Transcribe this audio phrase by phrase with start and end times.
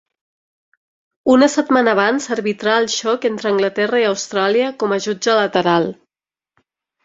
[1.33, 5.91] Una setmana abans arbitrà el xoc entre Anglaterra i Austràlia com a jutge lateral.